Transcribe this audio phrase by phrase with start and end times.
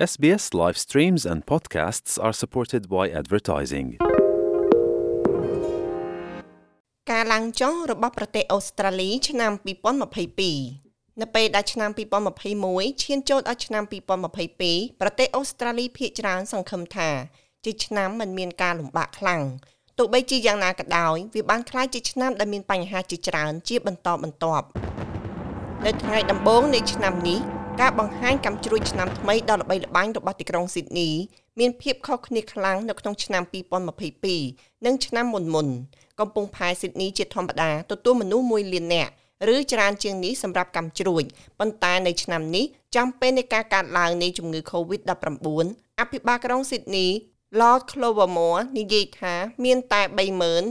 [0.00, 3.88] SBS live streams and podcasts are supported by advertising.
[7.10, 9.52] ការឡើងចុះរបស់ប្រទេសអូស្ត្រាលីឆ្នាំ
[10.36, 11.90] 2022នៅពេលដែលឆ្នាំ
[12.48, 17.10] 2021ឈានចូលដល់ឆ្នាំ2022ប្រទេសអូស្ត្រាលីភាគច្រើនសង្ឃឹមថា
[17.64, 19.42] ជាឆ្នាំមិនមានការលំបាកខ្លាំង
[19.98, 24.66] ទោះបីជាយ៉ាងណាក៏ដោយវាបានក្លាយជាឆ្នាំដែលមានបញ្ហាជាច្រើនជាបន្តបន្ទាប់
[25.84, 31.10] នៅថ្ងៃដំបូងនៃឆ្នាំនេះ ការបង្ហាញកាំជ្រួចឆ្នាំថ្មីដ៏ល្បីល្បាញរបស់ទីក្រុងស៊ីដនី
[31.60, 33.42] មានភាពខុសគ្នាខ្លាំងនៅក្នុងឆ្នាំ
[34.14, 35.68] 2022និងឆ្នាំមុនមុន
[36.20, 39.10] កំពង់ផែស៊ីដនីជាធម្មតាទទួលមនុស្ស1លាននាក់
[39.54, 41.24] ឬច្រើនជាងនេះសម្រាប់កាំជ្រួច
[41.58, 42.64] ប៉ុន្តែនៅឆ្នាំនេះ
[42.96, 45.66] ចំពេលនៃការកើនឡើងនៃជំងឺ Covid-19
[46.00, 47.06] អភិបាលក្រុងស៊ីដនី
[47.60, 49.34] Lord Clovermore និយាយថា
[49.64, 50.00] មានតែ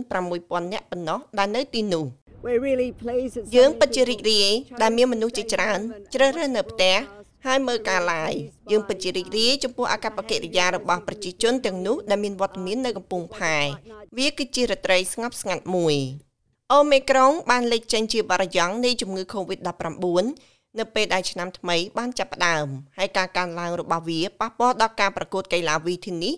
[0.02, 2.06] 36,000នាក់ប៉ុណ្ណោះដែលនៅទីនោះ
[3.56, 5.80] យើងពិតជារីករាយដែលមានមនុស្សជាច្រើន
[6.14, 6.96] ជ្រើសរើសនៅផ្ទះ
[7.46, 8.40] ហើយមើលការ live
[8.72, 13.58] យើងពិតជារីករាយចំពោះអាកប្បកិរិយារបស់ប្រជាជនទាំងនោះដែលមានវត្តមាននៅកំពង់ផែ
[14.18, 15.96] វាគឺជារត្រីស្ងប់ស្ងាត់មួយ
[16.74, 20.26] អូមេក្រុងបានលេចចេញជាបារយ៉ង់នៃជំងឺ Covid-19
[20.80, 26.32] នៅពេលដែលឆ្នាំថ្មីបានចាប់ផ្ដើមហើយការកើនឡើងរបស់វាប៉ះពាល់ដល់ការប្រកួតកីឡាវីធីនី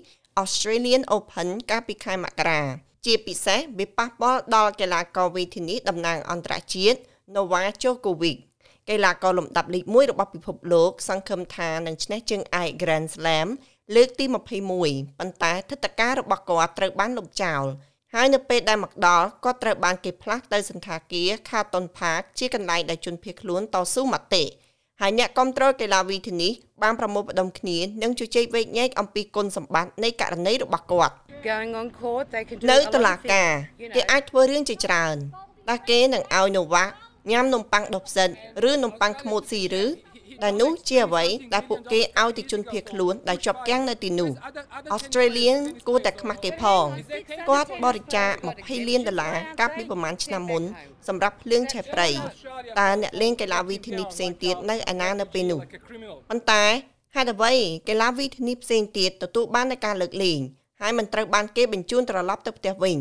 [0.43, 2.61] Australian Open កាលពីខែមករា
[3.05, 6.99] ជាពិសេសវាប៉ះពាល់ដល់កីឡាករវីធីនីតំណាងអន្តរជាតិ
[7.35, 8.37] Novak Djokovic
[8.89, 13.47] កីឡាករលំដាប់លេខ1របស់ពិភពលោក សង្ឃឹមថានឹងឈ្នះជើងឯក Grand Slam
[13.95, 17.63] លើកទី21ប៉ុន្តែទិដ្ឋការរបស់គាត់ត្រូវបានលុបចោល
[18.13, 24.45] ហើយនៅពេលដែលមកដល់គាត់ត្រូវបានគេផ្លាស់ទៅសន្តាគារ Carlton Park ជាកន្លែងដែលជនភៀសខ្លួនតស៊ូមតិ
[25.01, 26.49] ហើយអ្នកគ្រប់គ្រងកីឡាវីធីនី
[26.81, 31.13] បានប្រមូលផ្ដុំគ្នានិងជជែកវែកញែកអំពីគុណសម្បត្តិនៃករណីរបស់គាត់។
[31.49, 33.51] going on court they can នៅតុលាការ
[33.95, 35.15] គេអាចធ្វើរឿងជាច្រើន
[35.69, 36.85] ដែលគេនឹងឲ្យនូវ៉ា
[37.31, 38.29] ញ៉ាំនំប៉័ងដុះផ្សិត
[38.69, 39.85] ឬនំប៉័ងខ្មួតស៊ីឬ
[40.43, 44.31] ដែលនោះជាអ្វីដែលពួកគេឲ្យទៅជនភៀសខ្លួនដែលជាប់គាំងនៅទីនោះ
[44.93, 45.47] អូស្ត្រាលី
[45.87, 46.85] គួរតែខ្មាស់គេផង
[47.49, 50.63] គាត់បរិច្ចាគ20លានដុល្លារកាលពីប្រហែលឆ្នាំមុន
[51.07, 52.09] សម្រាប់ភ្លើងឆេះព្រៃ
[52.79, 55.61] តើអ្នកលេងកីឡាវីធីនីផ្សេងទៀតនៅឯណានៅពេលនោះ
[56.29, 56.63] ប៉ុន្តែ
[57.15, 57.53] ហេតុអ្វី
[57.89, 60.39] កីឡាវីធីនីផ្សេងទៀតទទួលបាននូវការលើកលែង
[60.81, 62.97] ហើយមិនត្រូវបានគេបញ្ជូនត្រឡប់ទៅផ្ទះវិញ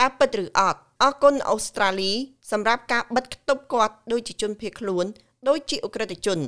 [0.00, 2.12] តើពិតឬអត់អរគុណអូស្ត្រាលី
[2.50, 5.06] សម្រាប់ការបិទគប់គាត់ដូចជាជនភៀសខ្លួន
[5.48, 6.38] ដូចជាអ ுக ្រិតជន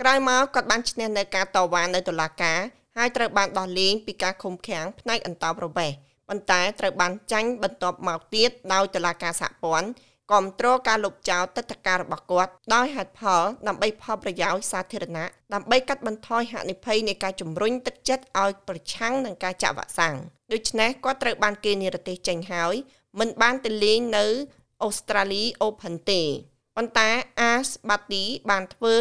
[0.00, 2.58] ក្រោយមកគាត់បានឈ្នះនៅការតវ៉ានៅតុលាការ
[2.96, 5.96] ហើយត្រូវបានដោះលែងពីការឃុំឃាំងផ្នែកអន្តោប្រវេសន៍
[6.28, 9.88] ប៉ុន្តែត្រូវបានចាញ់បន្ទាប់មកទៀតដោយតុលាការសហព័ន្ធ
[10.30, 20.16] គ្រប់គ្រងការលុបចោលទឹកតការរបស់គាត់ដោយហេតុផលដើម្បីផលប្រយោជន៍សាធារណៈដើម្បីកាត់បន្ថយហានិភ័យនៃការជំរុញទឹកចិត្តឲ្យប្រឆាំងនឹងការចាក់វ៉ាក់សាំង
[20.52, 22.74] ដូច្នេះគាត់ត្រូវបានគេនិរទេសចេញហើយ
[23.18, 24.26] មិនបានទៅលេងនៅ
[24.82, 26.22] អូស្ត្រាលី Open ទេ
[26.76, 27.08] ប៉ុន្តែ
[27.50, 28.96] Ash Barty បានធ្វើ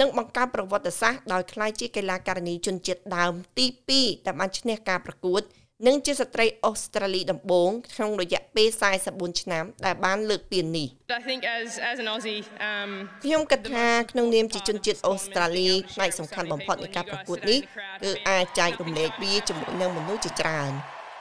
[0.00, 3.66] និងបង្កើតប្រវត្តិសាស្ត្រដោយក្លាយជាកីឡាករនីជនជាតិដើមទី
[3.96, 5.42] 2ដែលបានឈ្នះការប្រកួត
[5.84, 8.68] និងជាស្ត្រីអូស្ត្រាលីដំបូងក្នុងរយៈពេល
[9.04, 10.88] 44ឆ្នាំដែលបានលើកពាននេះ
[11.18, 12.90] I think as as an Aussie um
[13.24, 17.60] ខ្ញុំគិតថាក្នុងនាមជាជនជាតិអូស្ត្រាលីផ្នែកសំខាន់បំផុតនៃការប្រកួតនេះ
[18.02, 20.72] គឺអាចចែករំលែកវាជាមួយនឹងមនុស្សជាច្រើន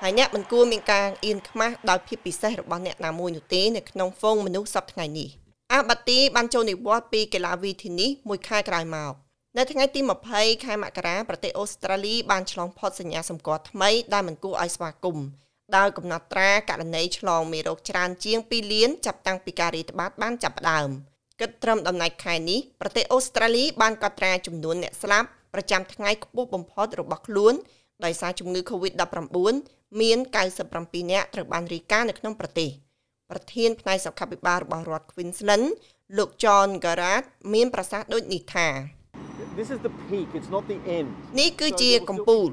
[0.02, 5.30] ហើយអ្នកមិនគួរមានការអៀនខ្មាស់ដោយភាពពិសេសរបស់អ្នកណាមួយនោះទេនៅក្នុងហ្វូងមនុស្សសប្តាហ៍ថ្ងៃនេះ
[5.74, 9.25] អាបាទីបានចូលនិវត្តន៍ពីកីឡាវីធីនេះមួយខែក្រោយមក
[9.58, 10.02] នៅថ្ងៃទី
[10.34, 15.26] 20ខែមករាប្រទេសអូស្ត្រាលីបានឆ្លងផុតសញ្ញាសម្គាល់ថ្មីដែលមិនគួរឲ្យស្វាគមន៍
[15.78, 20.90] ដោយកំណត់ត្រាករណីឆ្លងមេរោគច្រើនជាង2លានចាប់តាំងពីការរាតត្បាតបានចាប់ផ្ដើម
[21.40, 27.54] គិតត្រឹមដំណាច់ខែនេះប្រទេសអូស្ត្រាលីបានកត់ត្រាចំនួនអ្នកស្លាប់ប្រចាំថ្ងៃខ្ពស់បំផុតរបស់ខ្លួន
[28.06, 29.38] ដោយសារជំងឺ Covid-19
[30.02, 30.18] មាន
[30.64, 32.70] 97នាក់ត្រូវបានរាយការណ៍នៅក្នុងប្រទេស
[33.30, 35.68] ប្រធានផ្នែកសុខាភិបាលរបស់រដ្ឋ Queensland
[36.18, 38.70] លោក John Garrett មានប្រសាសន៍ដូចនេះថា
[39.60, 41.08] This is the peak it's not the end
[41.40, 42.50] នេះគឺជាកំពូល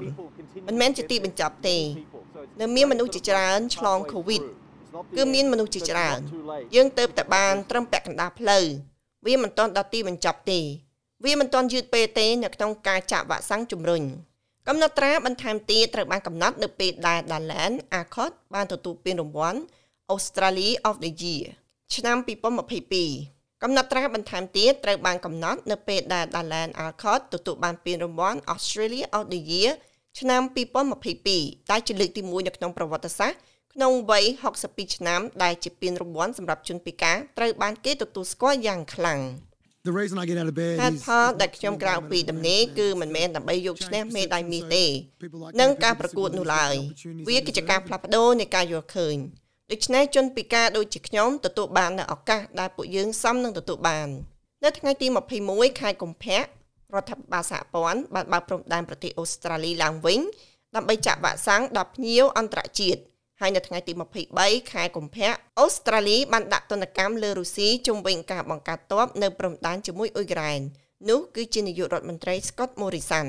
[0.67, 1.77] មិនមែនជាទីបញ្ចប់ទេ
[2.61, 4.43] នៅមានមនុស្សជាច្រើនឆ្លង COVID
[5.17, 6.19] គឺមានមនុស្សជាច្រើន
[6.75, 8.65] យើងទៅតែបានត្រឹមពាក់កណ្ដាលផ្លូវ
[9.25, 10.59] វាមិនទាន់ដល់ទីបញ្ចប់ទេ
[11.25, 14.03] វាមិនទាន់យឺតពេកទេនៅក្នុងការចាក់វ៉ាក់សាំងជំរុញ
[14.67, 19.59] កំណត់ត្រាបន្ថែមទៀតត្រូវបានកំណត់នៅពេលដែល Dalan Accord បានទទួលពានរង្វាន់
[20.13, 21.45] Australia of the Year
[21.95, 29.71] ឆ្នាំ2022 កំណត់ត្រាបន្ថែមទៀតត្រូវបានកំណត់នៅពេលដែល Dalan Alcott ទទួលបានពានរង្វាន់ Australia of the Year
[30.19, 30.41] ឆ្នាំ
[31.07, 33.39] 2022ដែលជាលើកទី1នៅក្នុងប្រវត្តិសាស្ត្រ
[33.73, 34.25] ក្នុងវ័យ
[34.61, 39.21] 62ឆ្នាំដែលជាពានរង្វាន់សម្រាប់ជនពិការត្រូវបានគេទទួលស្គាល់យ៉ាងខ្លាំង
[39.89, 44.85] The reason I get out of bed ហេតុផលដែលខ្ញុំក្រៅពីដំណេកគឺមិនមែនដើម្បីយកឈ្នះមេដាយមាសទេ
[45.61, 46.75] នឹងការប្រកួតនោះឡើយ
[47.29, 49.17] វាគឺជាការផ្លាស់ប្ដូរនៃការយល់ឃើញ
[49.73, 54.07] ដូច្នេះជនពិការដូចជាខ្ញុំទទួលបាននូវឱកាសដែលពួកយើងសមនឹងទទួលបាន
[54.63, 55.07] នៅថ្ងៃទី
[55.43, 56.37] 21ខែកុម្ភៈ
[56.95, 60.19] រដ្ឋាភិបាលសហព័ន្ធបានបើកព្រំដែនប្រទេសអូស្ត្រាលីឡើងវិញ
[60.75, 63.01] ដើម្បីចាក់វ៉ាក់សាំងដល់ភ្ញៀវអន្តរជាតិ
[63.41, 63.93] ហើយនៅថ្ងៃទី
[64.31, 70.61] 23ខែកុម្ភៈអូស្ត្រាលីបានដាក់ទណ្ឌកម្មលើរុស្ស៊ីជុំវិញការបង្កើតទ័ពនៅព្រំដែនជាមួយអ៊ុយក្រែន
[71.09, 73.27] នោះគឺជានាយករដ្ឋមន្ត្រី Scott Morrison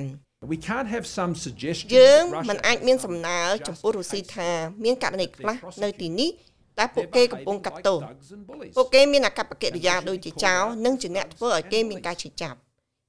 [0.52, 4.50] We can't have some suggestion យើង that Russia មិនអាចមានសំណើ just ចំពោះរុស្ស៊ី hates ថា
[4.84, 6.30] មានករណីខ្លះ They're នៅទីនេះ
[6.78, 8.72] តែពួក They're គេកំពុង behaving កាត់ like ទោស thugs and bullies.
[8.76, 12.58] ពួកគេមានអាកប្បកិរិយាដូចជាចោរនិងជាអ្នកធ្វើឲ្យគេមានការជិះចាប់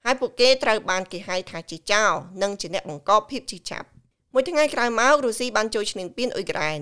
[0.05, 2.09] ហើយពួកគេត្រូវបានគេហៅថាជាចោរ
[2.43, 3.87] និងជាអ្នកបង្កភាពជិះចាប់
[4.33, 6.81] មួយថ្ងៃក្រោយមករុស្ស៊ីបានចូលឈ្លានពានអ៊ុយក្រែន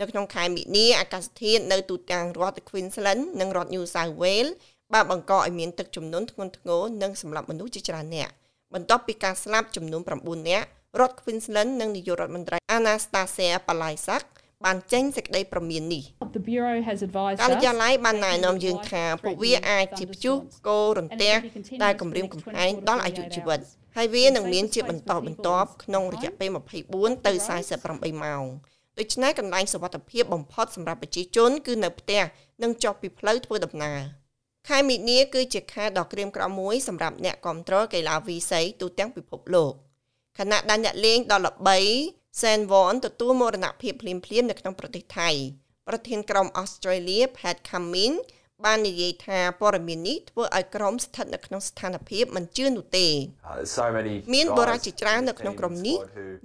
[0.00, 4.52] នៅក្នុងខែមិនិនាអាកាសធាតុនៅទូទាំងរដ្ឋ Queensland និងរដ្ឋ New South Wales
[4.92, 8.30] បានបង្កឲ្យមានទឹកជំនន់ធ្ងន់ធ្ងរនិងសម្លាប់មនុស្សជាច្រើនអ្នក
[8.74, 10.66] បន្ទាប់ពីការស្លាប់ចំនួន9នាក់
[11.00, 14.24] រដ្ឋ Queensland និងនាយករដ្ឋមន្ត្រី Anastasia Palaszczuk
[14.64, 16.04] បានចេញសេចក្តីប្រមាននេះ
[16.38, 20.36] The Bureau has advised ការិយា us ល័យបានណែនាំយើងថាពួកវាអាចជាព្យុះ
[20.68, 21.34] គោរន្ទះ
[21.82, 23.60] ដែលគម្រាមកំហែងដល់អាយុជីវិត
[23.96, 26.50] ហើយវានឹងមានជាបន្តបន្ទាប់ក្នុងរយៈពេល
[26.88, 27.32] 24ទៅ
[27.78, 28.44] 48ម៉ោង
[28.98, 32.22] ដូច្នេះកន្លែងសុវត្ថិភាពបំផុតសម្រាប់ប្រជាជនគឺនៅផ្ទះ
[32.62, 34.21] និងចុះពីផ្លូវធ្វើដំណើរ
[34.68, 39.72] ខែមីនាគឺជាខែដ៏ក្រៀមក្រំមួយសម្រាប់អ្នកគ្រប់គ្រងកីឡាវីសីទូទាំងពិភពលោក
[40.38, 41.78] ខណៈដែលអ្នកលេងដ៏ល្បី
[42.40, 45.30] Sen Won ទទួលមរណភាពភ្លាមៗនៅក្នុងប្រទេសថៃ
[45.88, 48.18] ប្រធានក្រុមអូស្ត្រាលី Pat Cummins
[48.64, 53.08] បាននិយាយថាព័ត៌មាននេះធ្វើឲ្យក្រុមស្ថិតនៅក្នុងស្ថានភាពមិនជឿនោះទេ
[54.34, 55.98] មានបរិយាជាច្រើននៅក្នុងក្រុមនេះ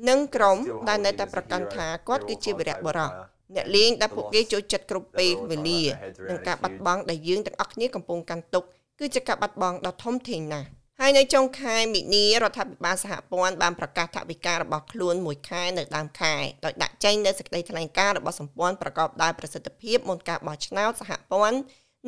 [0.10, 3.12] និងក្រុមដែលនៅតែប្រកាន់ថាគាត់គឺជាវីរៈបរិយ
[3.56, 5.82] អ្នកលេងដែលពួកគេចូលចិត្តគ្រប់ពេលវេលា
[6.30, 8.64] និងការបាត់បង់ដែលយើងទាំងអស់គ្នាកំពុងកាន់ទុក
[9.00, 10.68] គឺជាការបាត់បង់ដ៏ធំធេងណាស់
[11.02, 16.36] ហើយនៅចុងខែមិនិនារដ្ឋាភិបាលសហព័ន្ធបានប្រកាសថវិការបស់ខ្លួនមួយខែនៅដើមខែ
[16.66, 21.58] ដោយដាក់ចេញនូវសេចក្តីថ្លែងការណ៍របស់សម្ព័ន្ធប្រកបដោយប្រសិទ្ធភាពមុនការបោះឆ្នោតសហព័ន្ធ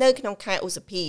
[0.02, 1.04] នៅក្នុងខែឧសភា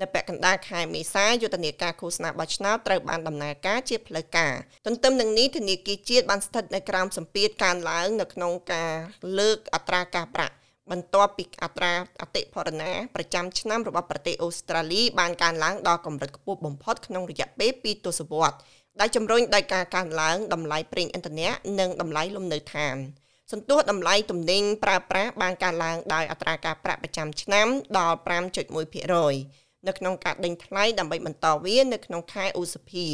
[0.00, 4.54] នៅពាក់កណ្ដាលខែមេសាយុទ្ធនាការឃោសនាបោះឆ្នោតត្រូវបានដំណើរការជាផ្លូវការ
[4.86, 8.92] ទន្ទឹមនឹងនេះធនាគារជាតិបានស្ថិតនៅក្រោមសម្ពាធកើនឡើងនៅក្នុងការ
[9.38, 10.54] លើកអត្រាការប្រាក់
[10.90, 18.58] បន្ទាប់ពីអត្រាអតិផរណាប្រចាំឆ្នាំរបស់ប្រទេសអូស្ត្រាលីបានកើនឡើងដល់កម្រិតខ្ពស់បំផុតក្នុងរយៈពេល2ទសវត្សរ៍
[19.00, 21.50] ដែលជំរុញដោយការកើនឡើងតម្លៃប្រេងឥន្ធនៈ
[21.80, 22.96] និងតម្លៃលំនៅឋាន
[23.50, 27.66] សន្ទុះតម្លៃទំនិញប្រើប្រាស់បានកើនឡើងដោយអត្រាការប្រាក់ប្រចាំឆ្នាំ
[27.98, 28.16] ដល់
[28.80, 33.08] 5.1%នៅក្នុងការដេញថ្លៃដើម្បីបន្តវានៅក្នុងខែឧសភា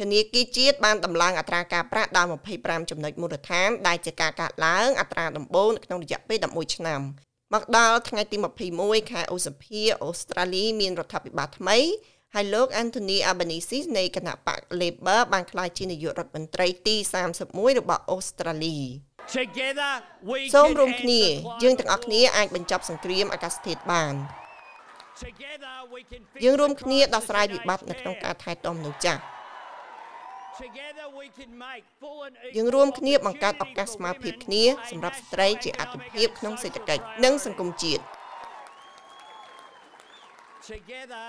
[0.00, 2.28] ធនាគារជាតិបានដំឡើងអត្រាការប្រាក់ដល់
[2.58, 7.00] 25ចំណុចមូលដ្ឋានដែលជាការកើនឡើងអត្រាដំបូងនៅក្នុងរយៈពេល11ឆ្នាំ
[7.54, 8.36] មកដល់ថ្ងៃទី
[8.74, 11.78] 21ខែឧសភាអូស្ត្រាលីមានរដ្ឋាភិបាលថ្មី
[12.34, 16.96] ហើយលោក Anthony Albanese នៃគណៈបក Labor បានក្លាយជានាយករដ្ឋមន្ត្រីទី
[17.36, 24.14] 31របស់អូស្ត្រាលី Together we សូម can រួម end គ្នា the យើងទាំងអស់ climate គ្នាអាចបញ្ចប់សង្គ្រាមអាកាសធាតុបាន
[25.26, 28.22] Together we can fix យើងរួម the គ្នាដោះ crisis ស្រាយ in វិបត្តិនៅ aged ក្នុង care.
[28.24, 29.20] ការថែទាំមនុស្សចាស់
[30.62, 35.16] Together we can make full and យើង equal រួមគ្នាបង្កើតឱកាស opportunity ស្មើភាព for គ្នា women សម្រាប់
[35.16, 37.82] a ស្ត្រីជា national អត្ថភាព economic ក្នុង and សេដ្ឋ social កិច្ចនិងសង្គម priority.
[37.82, 38.02] ជាតិ
[40.70, 41.26] Together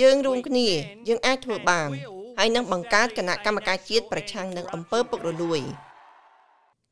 [0.00, 0.68] យើងរួមគ្នា
[1.08, 1.90] យើងអាចធ្វើបាន
[2.38, 5.60] ហើយនឹងបង្កើតគណៈកម្មការជាតិប្រឆាំងនឹងអំពើពុករលួយ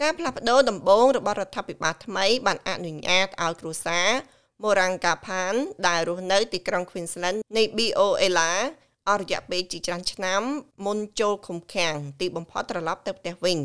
[0.02, 4.08] ការផ្លាស់ប្ដូរដំបូងរបស់រដ្ឋាភិបាលថ្មីបានអនុញ្ញាតឲ្យគ្រួសារ
[4.62, 5.54] Morangkapan
[5.86, 8.50] ដែលរស់នៅទីក្រុង Queensland នៃ BOLA
[9.08, 10.42] អស់រយៈពេលជាច្រើនឆ្នាំ
[10.86, 13.58] មុនចូលឃុំឃាំងទីបំផុតត្រឡប់ទៅផ្ទះវិញ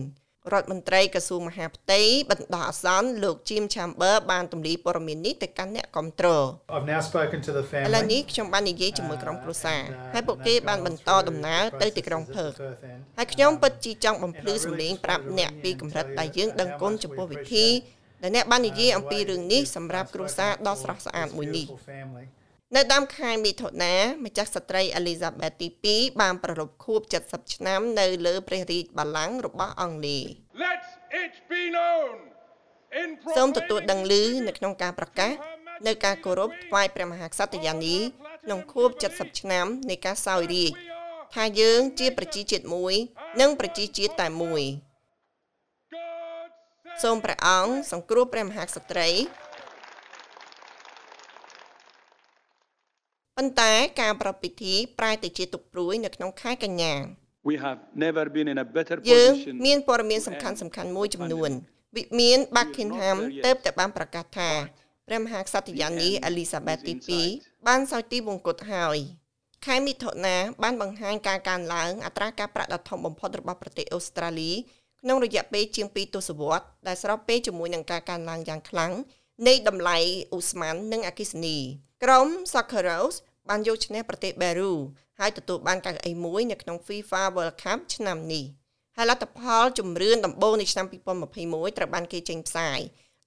[0.51, 8.11] រដ្ឋមន្ត្រីក្រសួងមហាផ្ទៃបណ្ដោះអាសន្នលោក Jim Chamber បានទម្លាយព័ត៌មាននេះទៅកាន់អ្នកគ្រប់គ្រង I've now spoken to the ឥឡូវ family.
[8.13, 12.51] នេះខ្ញុំបាននិយាយជាមួយក្រុមគ្រួសារ and, uh, ហើយពួកគេ they've បាន gone បន្ត through ដំណើរ the ទៅទីក្រុង processes ផឺ at
[12.51, 12.99] ក the Perth end.
[13.17, 16.11] ហើយខ្ញុំ Um, ពិតជាចង់បំភ្លឺ and I សំឡេង really ប្រាប់ just អ្នក really ពី need កម្រិត to
[16.19, 17.67] ដែល tell យើង you ដឹងគុណ how much ចំ we ពោះវិ appreciate ធី
[18.23, 21.27] ដែលអ្នកបាននិយាយ uh, អំពី the way រឿង that នេះ you've, សម្រាប់ uh, គ្រួសារ spoken ដ៏ for ស្រស់ស្អាត
[21.27, 22.25] this មួយនេះ beautiful family.
[22.75, 30.25] នៅដើមខែមិថុនាម្ចាស់ស្ត្រី Elizabeth ទី2បានប្រឡប់ខួប70ឆ្នាំនៅលើព្រះរាជបល្ល័ង្ករបស់អង់គ្លេស
[30.63, 30.81] Let
[31.23, 32.11] it be known
[33.01, 34.13] in សូមទទួលដឹងឮ
[34.47, 35.33] នៅក្នុងការប្រកាស
[35.87, 37.97] នៅការគោរពថ្វាយព្រះមហាក្សត្រយានី
[38.45, 40.75] ក្នុងខួប70ឆ្នាំនៃការសោយរាជ្យ
[41.35, 42.93] ថាយើងជាប្រជាជាតិមួយ
[43.41, 44.63] និងប្រជាជាតិតែមួយ
[47.03, 49.09] សូមព្រះអង្គសង្គ្រោះព្រះមហាក្សត្រី
[53.43, 56.93] ប៉ុន្តែការប្រពៃពិធីប្រែទៅជាទុកព្រួយនៅក្នុងខែកញ្ញា
[57.49, 61.51] We have never been in a better យើង position មានព័ត៌មានសំខាន់សំខាន់មួយចំនួន
[61.97, 64.51] វិមាន Buckingham ទៅតែបានប្រកាសថា
[65.07, 66.93] ព្រះមហាក្សត្រយានី Elizabeth ទី
[67.29, 68.97] 2បានសោយទីវង្គតហើយ
[69.65, 74.51] ខែមិថុនាបានបង្ហាញការកើនឡើងអត្រាការប្រាក់ដ៏ធំបំផុតរបស់ប្រទេសអូស្ត្រាលី
[75.01, 78.91] ក្នុងរយៈពេលជាង2ទសវត្សរ៍ដែលស្របពេលជាមួយនឹងការកើនឡើងយ៉ាងខ្លាំង
[79.47, 79.97] នៃតម្លៃ
[80.35, 81.57] ឧស្ម័ននិងអគ្គិសនី
[82.03, 83.15] ក្រុម Socceros
[83.49, 84.73] បានយកឈ្នះប្រទេសបេរូ
[85.19, 88.45] ហើយទទួលបានកៅអីមួយនៅក្នុង FIFA World Cup ឆ្នាំនេះ
[88.95, 90.85] ហើយលទ្ធផលជំរឿនដំបូងនៃឆ្នាំ
[91.31, 92.79] 2021ត្រូវបានគេចេញផ្សាយ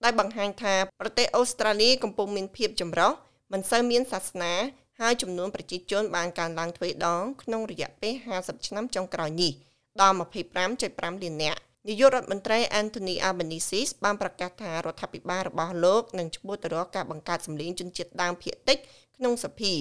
[0.05, 3.13] ដោយបង្ហាញថាប្រទេសអូស្ត្រាលីកំពុងមានភាពចម្រុះ
[3.53, 4.55] មិនសូវមានសាសនា
[5.01, 9.53] ហើយចំនួនប្រជាជនបានកើនឡើងទ្វេដងក្នុងរយៈពេល50ឆ្នាំចុងក្រោយនេះ
[10.01, 10.17] ដល់
[10.65, 18.79] 25.5លាននាក់នាយករដ្ឋមន្ត្រី Anthony Albanese បានប្រកាសថារដ្ឋាភិបាលរបស់លោកនឹងឆ្ពោះទៅរកការបង្កើតសម្លេងជនជាតិដើមភាគតិច
[19.17, 19.75] ក្នុងសភា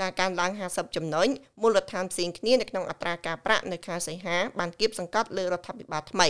[0.00, 1.28] ការកើនឡើង50ចំណុច
[1.60, 6.28] មូលដ្ឋានផ្សេងគ្នានៅក្នុងអត្រាការប្រាក់នៅខែសីហាបានគៀបសង្កត់លើរដ្ឋាភិបាលថ្មី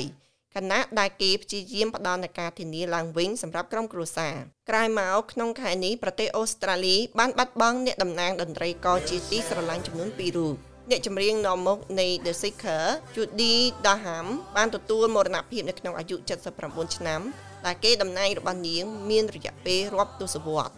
[0.55, 4.35] ខណៈដែលគេព្យាយាមផ្ដល់នូវការធានាឡើងវិញសម្រាប់ក្រុមគ្រួសារ
[4.71, 10.57] ក្រោយមកក្នុងខែនេះប្រទេសអូស្ត្រាលីបានបាត់បង់អ្នកតំណាងតន្ត្រីករជាទីស្រឡាញ់ចំនួន2រូប
[10.91, 12.85] អ្នកចម្រៀងនាំមុខនៃ The Seeker
[13.15, 13.55] Judy
[13.87, 16.17] Daham បានទទួលមរណភាពនៅក្នុងអាយុ
[16.57, 17.21] 79ឆ្នាំ
[17.67, 20.75] ដែលគេតំណែងរបស់នាង មានរយៈពេលរាប់ទសវត្សរ៍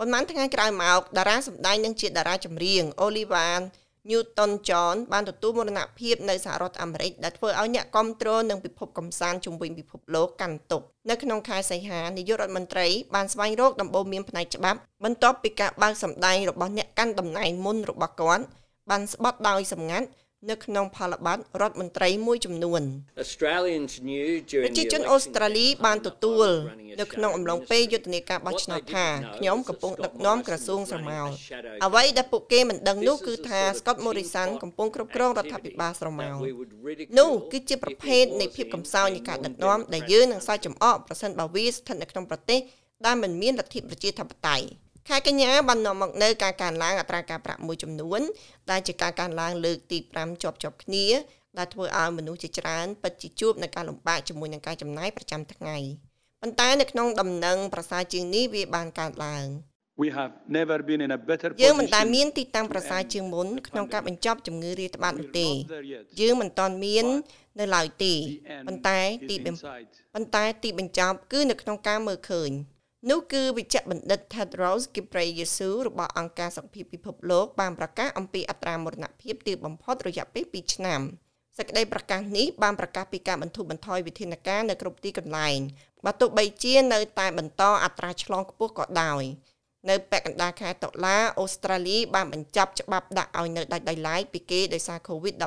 [0.00, 3.52] ប៉ុន្មានថ្ងៃក្រោយមកតារាសម្ដែងនិងជាតារាចម្រៀង Oliver
[4.08, 18.44] Newton John បានទទួលមរណភាពនៅសហរដ្ឋអាមេរិកដែលធ្វើឲ្យអ្នកគ្រប់គ្រងនឹងពិភពកំសាន្តជុំវិញពិភពលោកកាន់ទុក្ខនៅក្នុងខែសីហានាយករដ្ឋមន្ត្រីបានស្វែងរកដំបូន្មានផ្នែកច្បាប់បន្ទាប់ពីការបើកសម្ដែងរបស់អ្នកកាន់តំណែងមុនរបស់គាត់
[18.90, 20.06] បានស្បត់ដោយសម្ងាត់
[20.46, 22.82] នៅក្នុងផលប័ត្ររដ្ឋមន្ត្រីមួយចំនួន
[23.24, 24.28] Australians knew
[24.64, 29.06] ប្រជា during the ជន election អូស្ត្រាលីបានទទួល campaign នៅក្នុងអំឡុងពេលយុទ្ធនាការបោះឆ្នោតថា
[29.38, 31.28] ខ្ញុំកំពុងដឹកនាំក្រសួងស្រមោល
[31.84, 36.36] អ្វីដែលពួកគេមិនដឹងនោះគឺថា Scott Morrison កំពុងគ្រប់គ្រងរដ្ឋាភិបាលស្រមោល
[37.18, 42.60] នោះគឺជាប្រភេទនៃភាពកំសោយនៃការដឹកនាំដែលយើងនឹងសើចចំអកប្រសិនបើវាស្ថិតនៅក្នុងប្រទេស
[43.06, 44.66] ដែលមិនមានលទ្ធិប្រជាធិបតេយ្យ
[45.08, 48.20] ខែកញ្ញាបាននាំមកនៅការកើនឡើងអត្រាការប្រាក់មួយចំនួន
[48.70, 51.06] ដែលជាការកើនឡើងលើកទី5ជាប់ជាប់គ្នា
[51.58, 55.76] ដែលធ្វើឲ្យមនុស្សជាច្រើនពិតជាជួបនឹងការលំបាកជាមួយនឹងការចំណាយប្រចាំថ្ងៃ
[56.42, 59.46] ប៉ុន្តែនៅក្នុងដំណឹងប្រសើរជាងនេះវាបានកើនឡើង
[60.02, 66.02] We have never been in a better យើងមិនដែល position មានទីតាំងប្រសើរជាងមុនក្នុងការបញ្ចប់ជំងឺរាតត្បាតនោះទេ We're not there yet.
[66.20, 67.06] យើងមិនទាន់មាន
[67.60, 69.86] នៅឡើយទេ The end ប៉ុន្តែ is ទីបំ inside.
[70.14, 72.50] ប៉ុន្តែទីបញ្ចប់គឺនៅក្នុងការមើលឃើញ
[73.06, 81.00] នោះគឺវិជ្ជបណ្ឌិត Tedros Ghebreyesus របស់អង្គការសុខភាពពិភពលោកបានប្រកាសអំពីអត្រាមរណភាពទាបបំផុតរយៈពេល2ឆ្នាំ
[81.58, 85.58] សេចក្តីប្រកាសនេះបានប្រកាសពីការបន្ធូរបន្ថយវិធានការនៅគ្រប់ទីកន្លែង
[86.04, 89.22] បើទោះបីជានៅតែបន្តអត្រាឆ្លងខ្ពស់ក៏ដោយ
[89.88, 95.40] នៅពាក់កណ្ដាលខែតុលាអូស្ត្រាលីបានបញ្ចប់ច្បាប់ដាក់ឲ្យនៅដាច់ដោយឡែកពីគេដោយសារ COVID-19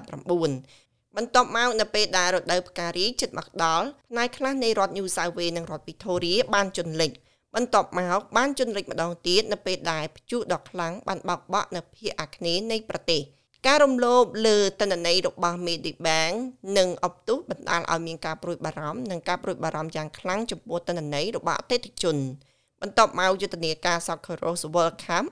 [1.18, 7.12] បន្ទាប់មកនៅពេលដែលរដូវផ្ការីកជិតមកដល់ផ្នែកខ្លះនៃរដ្ឋ New South Wales និងរដ្ឋ Victoria បានជន់លិច
[7.56, 13.22] បន្ទាប់មកបានជន់លិចម្ដងទៀតនៅពេលដែលព្យុះដ៏ខ្លាំងបានបោកបក់នៅភាគអាគ្នេយ៍នៃប្រទេស
[13.68, 16.36] ការរំលោភលើតនន័យរបស់ Medibank
[16.78, 22.18] និង Optus បណ្ដាលឲ្យមានការព្រួយបារម្ភនិងការព្រួយបារម្ភយ៉ាងខ្លាំងចំពោះតនន័យរបស់អតិថិជន
[22.82, 24.38] បន្ទាប់មកយុទ្ធនាការ Soccer
[24.76, 25.26] World Cup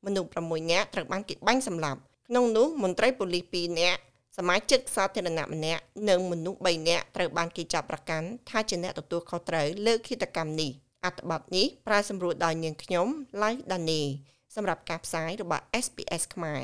[0.06, 4.00] មនុស្ស6នាក់ត្រូវបានគេបាញ់សម្លាប់ក្នុងនោះមន្ត្រីប៉ូលីស2នាក់
[4.38, 10.72] សមាជិកសាធារណៈម្នាក់និងមនុស្ស3នាក់ត្រូវបានគេចាប់ប្រកាន់ថាជាអ្នកទទួលខុសត្រូវលើឃាតកម្មនេះ
[11.06, 13.08] អត្ថបទនេះប្រើសម្រួលដោយនាងខ្ញុំ
[13.44, 14.02] ឡៅដានី
[14.56, 16.64] សម្រាប់ការផ្សាយរបស់ SPS ខ្មែរ